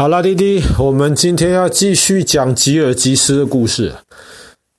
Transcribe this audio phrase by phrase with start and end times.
[0.00, 3.92] 好啦，弟弟，我们今天要继续讲吉尔吉斯的故事。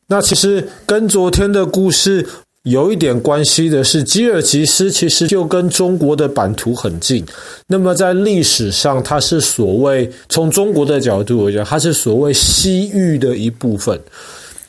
[0.07, 2.27] 那其实跟昨天的故事
[2.63, 7.23] 有一点关系的是，吉尔吉斯其实就跟中国的版图很近。
[7.67, 14.01] 那么在历史上，它是所谓从中国的角度来讲，它是所谓西域的一部分。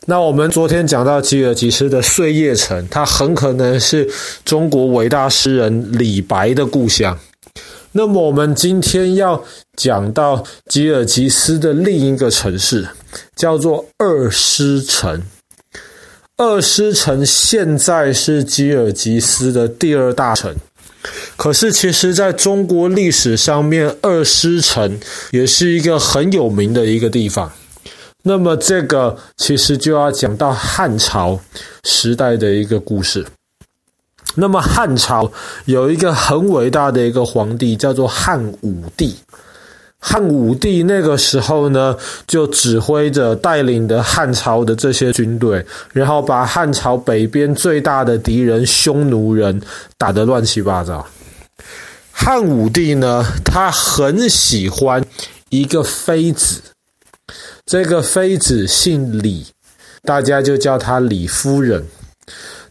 [0.04, 4.06] 那我们昨天讲到吉尔吉斯的碎叶城，它很可能是
[4.44, 7.18] 中国伟大诗人李白的故乡。
[7.93, 9.45] 那么我们今天要
[9.77, 12.89] 讲到吉尔吉斯的另一个城市，
[13.36, 15.22] 叫做二狮城。
[16.39, 20.57] 二狮城现在是吉尔吉斯的第二大城，
[21.36, 24.99] 可是其实在中国历史上面，二狮城
[25.30, 27.52] 也是一个很有名的一个地方。
[28.22, 31.38] 那么这个其实就要讲到汉朝
[31.85, 33.27] 时代的一个故事。
[34.34, 35.31] 那么汉朝
[35.67, 39.17] 有一个很伟大的一个皇帝，叫做汉武帝。
[40.05, 49.62] 汉武帝那个时候呢，就指挥着带领的汉朝的这些军队，然后把汉朝北边最大的敌人匈奴人
[49.97, 51.06] 打得乱七八糟。
[52.11, 55.05] 汉武帝呢，他很喜欢
[55.50, 56.61] 一个妃子，
[57.64, 59.46] 这个妃子姓李，
[60.02, 61.86] 大家就叫她李夫人。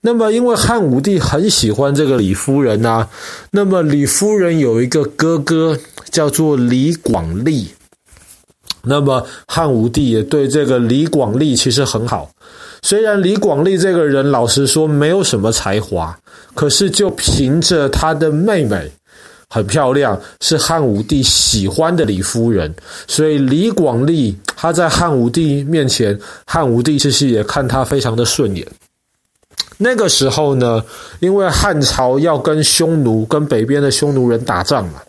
[0.04, 3.08] 那么，因为汉武帝很喜欢这个李夫人啊，
[3.52, 5.78] 那么李夫人有一个哥哥
[6.10, 7.70] 叫做李广利。
[8.84, 12.32] 那么汉武帝也对这个李广利其实很好。
[12.82, 16.18] 虽然李广利这个人老实说没有什么才华，
[16.56, 18.92] 可是就凭着他的妹妹
[19.48, 22.74] 很漂亮，是汉武帝喜欢的李夫人，
[23.08, 28.66] 所以李广利他在汉武帝面前，汉武帝其实也看他非常的顺眼。
[29.84, 30.84] 那个时候呢，
[31.20, 35.02] 因为汉朝要跟匈奴、跟北边的匈奴人打仗嘛，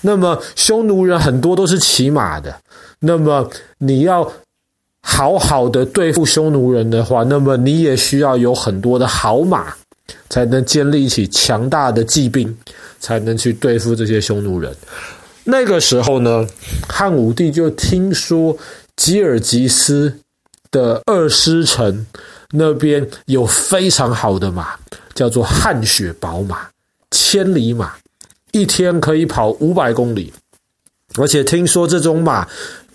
[0.00, 2.56] 那么匈奴人很多都是骑马的，
[3.00, 4.26] 那么你要
[5.02, 9.74] 好好的对付匈奴人的话，那么你也需要有很多的好马，
[10.30, 12.56] 才能建立起强大的骑兵，
[12.98, 14.74] 才能去对付这些匈奴人。
[15.44, 16.46] 那个时候呢，
[16.88, 18.56] 汉武帝就听说
[18.96, 20.18] 吉尔吉斯
[20.70, 22.06] 的二师城。
[22.52, 24.68] 那边有非常好的马，
[25.14, 26.68] 叫做汗血宝马，
[27.10, 27.92] 千里马，
[28.52, 30.32] 一天可以跑五百公里。
[31.16, 32.46] 而且听说这种马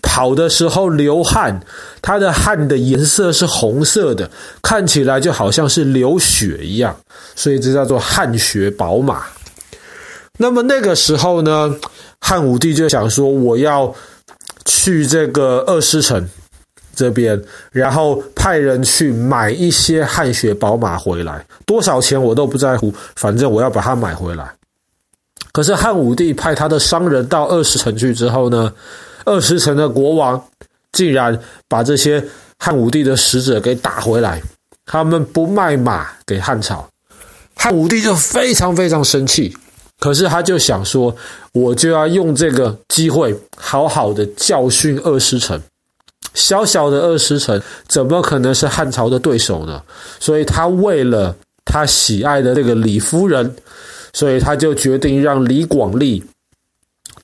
[0.02, 1.60] 跑的时候流汗，
[2.02, 4.30] 它的汗的颜色是红色的，
[4.62, 6.96] 看起来就好像是流血一样，
[7.36, 9.24] 所以这叫做汗血宝马。
[10.38, 11.72] 那么那个时候呢，
[12.20, 13.94] 汉武帝就想说，我要
[14.64, 16.28] 去这个二狮城。
[16.94, 17.40] 这边，
[17.72, 24.50] 然后派人去买一些汗血宝马回来，多少钱我都不在乎，反正我要把它买回来。
[25.52, 28.72] 可是汉武帝派他的商人到二十城去之后呢，
[29.24, 30.42] 二十城的国王
[30.92, 31.38] 竟然
[31.68, 32.24] 把这些
[32.58, 34.42] 汉武帝的使者给打回来，
[34.86, 36.88] 他们不卖马给汉朝，
[37.56, 39.56] 汉武帝就非常非常生气。
[40.00, 41.14] 可是他就想说，
[41.52, 45.58] 我就要用这个机会好好的教训二狮城。
[46.34, 49.82] 小小的二狮城怎么可能是汉朝的对手呢？
[50.20, 51.34] 所以他为了
[51.64, 53.56] 他喜爱的这个李夫人，
[54.12, 56.22] 所以他就决定让李广利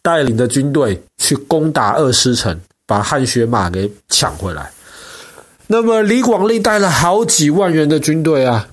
[0.00, 4.70] 带领的军队去攻打二狮城，把汗血马给抢回来。
[5.66, 8.66] 那么李广利带了好几万人的军队啊，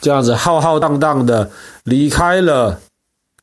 [0.00, 1.50] 这样子浩浩荡荡的
[1.84, 2.80] 离开了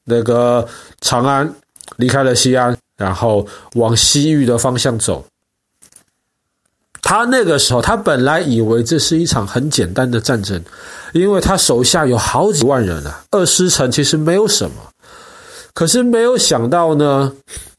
[0.05, 0.67] 那个
[1.01, 1.53] 长安，
[1.97, 5.25] 离开了西安，然后往西域的方向走。
[7.01, 10.63] 他那个时候，他本来以为这是一场很简单的战争，
[11.13, 13.23] 因为他手下有好几万人啊。
[13.31, 14.75] 二师城其实没有什么，
[15.73, 17.31] 可是没有想到呢，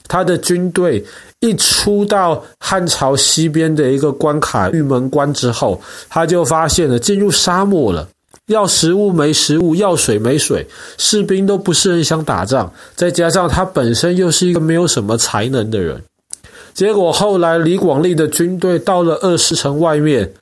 [0.08, 1.02] 他的军队
[1.40, 8.06] 一出到汉朝西边的一个关卡玉门关之后，他就发现了进入沙漠了，
[8.46, 10.66] 要食物没食物，要水没水，
[10.98, 16.02] 士兵都不是很想打仗，再加上他本身又是一个没有什么才能的人。
[16.74, 20.32] 结果后来，李广利的军队到了二狮城外面，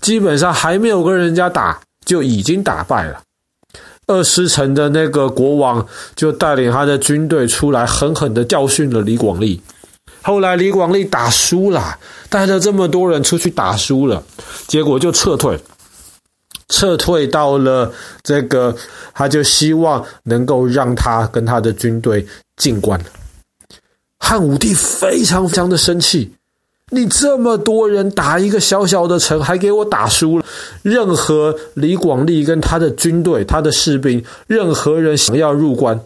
[0.00, 3.22] 基本上还没有跟人家打，就已经打败了。
[4.06, 5.86] 二狮城的那个国王
[6.16, 9.62] 就带领他的军队出来，狠狠的教训了李广利。
[10.22, 11.96] 后来李广利打输了，
[12.28, 14.22] 带着这么多人出去打输了，
[14.66, 15.58] 结果就撤退，
[16.68, 17.90] 撤退到了
[18.22, 18.76] 这个，
[19.14, 22.26] 他就希望能够让他跟他的军队
[22.56, 23.00] 进关。
[24.20, 26.32] 汉武帝非常非常的生气，
[26.90, 30.44] 你这么多人打一个小小的城，还给我打输了。
[30.82, 36.00] 任何李广利跟他的军队、他的士兵，任何人想要入关，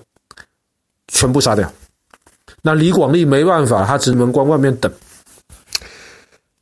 [1.09, 1.71] 全部杀掉。
[2.63, 4.91] 那李广利没办法，他只能关外面等。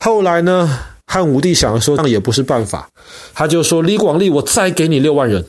[0.01, 2.89] 后来呢，汉武帝想说，那也不是办法，
[3.35, 5.45] 他就说：“李广利，我再给你六万人。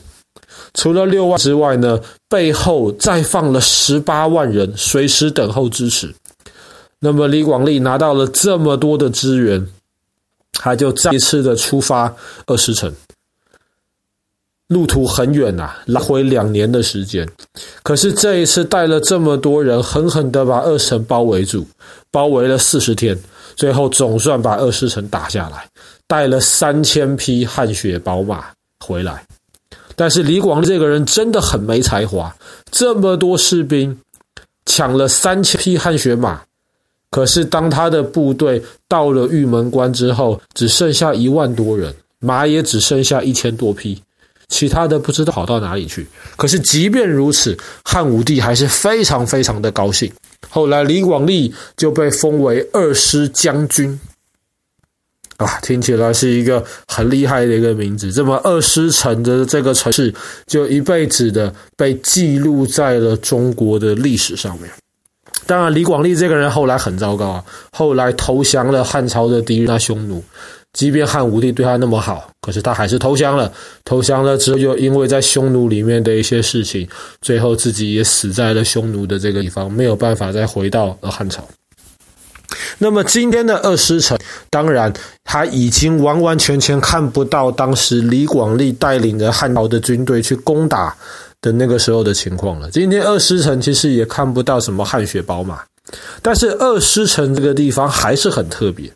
[0.73, 6.13] 除了六万之外呢，背后再放了十八万人，随时等候支持。”
[6.99, 9.67] 那么李广利拿到了这么多的资源，
[10.53, 12.15] 他就再一次的出发
[12.45, 12.93] 二师城。
[14.67, 17.29] 路途很远呐、啊，来回两年的时间。
[17.83, 21.67] 可是这一次带了这么多人，狠狠的把二城包围住，
[22.09, 23.15] 包围了四十天，
[23.55, 25.67] 最后总算把二师城打下来，
[26.07, 28.45] 带了三千匹汗血宝马
[28.79, 29.23] 回来。
[29.95, 32.36] 但是李广利这个人真的很没才华，
[32.72, 33.98] 这么多士兵
[34.66, 36.42] 抢了三千匹汗血马。
[37.10, 44.01] 可是，当他的部队到了玉门关之后，只剩下一万多人，马也只剩下一千多匹，
[44.48, 46.07] 其他的不知道跑到哪里去。
[46.36, 47.56] 可是，即便如此，
[47.86, 50.12] 汉武帝还是非常非常的高兴。
[50.50, 54.00] 后来，李广利就被封为二师将军，
[55.38, 58.12] 啊，听起来是一个很厉害的一个名字。
[58.12, 60.13] 这么，二师城的这个城市
[60.45, 64.69] 就一辈子的被记录在了中国的历史上面。
[65.45, 70.24] 当然，李广利这个人后来很糟糕啊，后来投降了汉朝的敌人那匈奴。
[70.74, 73.51] 即便汉武帝对他那么好，可是他还是投降了。
[73.85, 76.88] 投降了之后，又因为在匈奴里面的一些事情，
[77.21, 81.47] 最后自己也死在了匈奴的这个地方，没有办法再回到了汉朝。
[82.77, 84.17] 那么今天的二师城，
[84.50, 84.91] 当然
[85.23, 90.95] 他已经完完全全看不到当时李广利带领着汉朝的军队去攻打
[91.41, 92.69] 的那个时候的情况了。
[92.71, 95.61] 今天二师城其实也看不到什么汗血宝马，
[96.21, 98.91] 但是二师城这个地方还是很特别。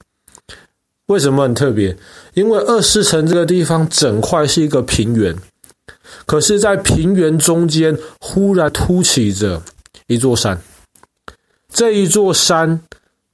[1.07, 1.95] 为什么很特别？
[2.33, 5.33] 因为二师城这个地方整块是一个平原，
[6.25, 9.61] 可是，在平原中间忽然凸起着
[10.07, 10.59] 一座山。
[11.71, 12.81] 这一座山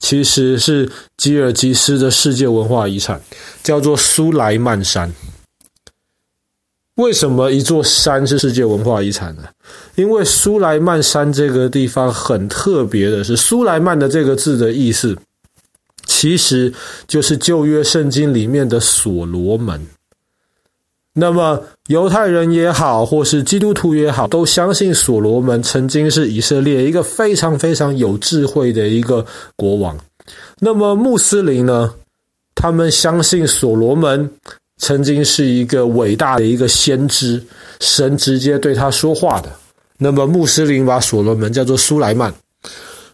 [0.04, 3.22] 其实是吉尔吉斯的世界文化遗产，
[3.64, 5.10] 叫做苏莱曼山。
[6.96, 9.44] 为什么一座山是世界文化遗产呢？
[9.96, 15.18] 因为苏莱曼山这个地方很特别的是，苏莱曼的这个字的意思，
[16.06, 16.72] 其实
[17.08, 19.80] 就是旧约圣经里面的所罗门。
[21.14, 29.26] 那么犹太人也好，或是基督徒也好，都相信所罗门曾经是以色列一个非常非常有智慧的一个
[29.56, 29.98] 国王。
[30.60, 31.94] 那么穆斯林呢，
[32.56, 34.30] 他们相信所罗门。
[34.80, 37.42] 曾经是一个伟大的一个先知，
[37.80, 39.50] 神直接对他说话的。
[39.98, 42.34] 那么穆斯林把所罗门叫做苏莱曼，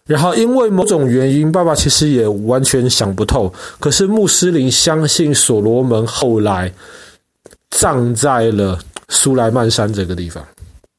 [0.06, 3.52] 然后因为某种原因，爸爸其实也完全想不透。
[3.78, 6.72] 可是穆斯林相信所罗门后来
[7.80, 8.78] 葬在了
[9.08, 10.46] 苏莱曼山这个地方。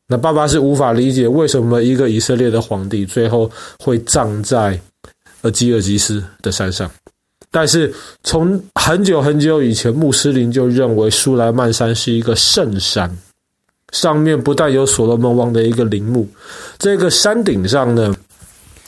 [0.07, 3.49] 那爸爸是无法理解为什么一个以色列的皇帝最后
[3.79, 4.81] 会葬在
[5.43, 6.89] 呃吉尔吉斯的山上。
[7.51, 7.93] 但是
[8.23, 13.15] 从很久很久以前，穆斯林就认为苏莱曼山是一个圣山，
[13.91, 16.27] 上面不但有所罗门王的一个陵墓，
[16.79, 18.15] 这个山顶上呢，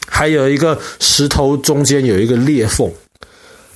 [0.07, 2.91] 还有一个石头中间有一个裂缝。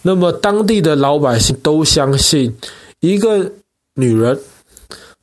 [0.01, 2.55] 那么当地的老百姓都相信，
[3.01, 3.51] 一个
[3.99, 4.39] 女人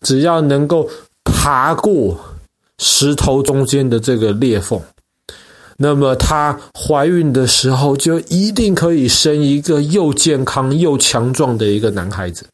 [0.00, 0.90] 只要能够
[1.22, 2.18] 爬过
[2.78, 4.80] 石头中间的这个裂缝。
[5.76, 12.44] 那么她怀孕的时候，就一定可以生一个又健康又强壮的一个男孩子。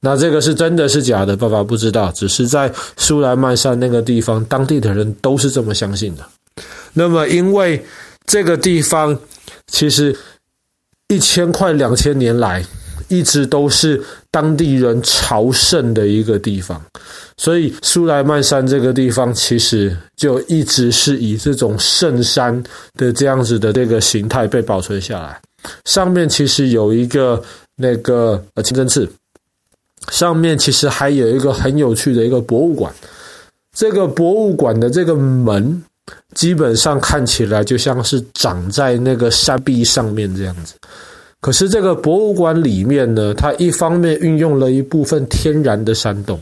[0.00, 1.36] 那这个是真的是假的？
[1.36, 6.24] 爸爸不知道，只是在苏莱曼山那个地方，当地的人都是这么相信的。
[6.92, 7.84] 那么，因为
[8.24, 9.18] 这个地方
[9.66, 10.16] 其实
[11.08, 12.64] 一千快两千年来，
[13.08, 16.80] 一直都是当地人朝圣的一个地方。
[17.36, 22.62] 所以苏莱曼山这个地方其实就一直是以这种圣山
[22.94, 25.40] 的这样子的这个形态被保存下来。
[25.84, 27.42] 上面其实有一个
[27.76, 29.08] 那个呃清真寺，
[30.10, 32.92] 上面其实还有一个很有趣的一个博物馆。
[33.76, 35.82] 这个博物馆的这个门
[36.34, 40.74] 基本上看起来就像是长在那个山壁上面这样子。
[41.40, 46.38] 可是这个博物馆里面呢，它一方面运用了一部分天然的山洞。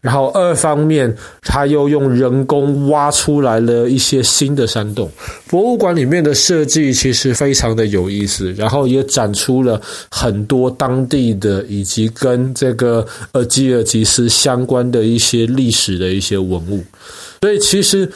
[0.00, 5.10] 然后二方面，它又用人工挖出来了一些新的山洞。
[5.48, 16.80] 博物馆里面的设计其实非常的有意思，然后也展出了很多当地的以及跟这个呃吉尔吉斯相关的一些历史的一些文物。
[17.40, 18.08] 所以其实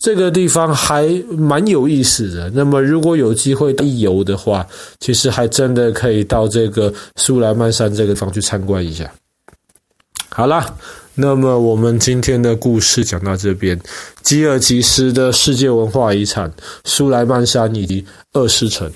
[0.00, 2.50] 这个地方还蛮有意思的。
[2.50, 4.66] 那么如果有机会一游的话，
[4.98, 9.12] 其实还真的可以到这个苏莱曼山这个地方去参观一下。
[10.30, 10.76] 好了。
[11.16, 13.78] 那么我们今天的故事讲到这边，
[14.22, 16.50] 吉尔吉斯的世界文化遗产——
[16.84, 18.90] 苏莱曼山以及二世城。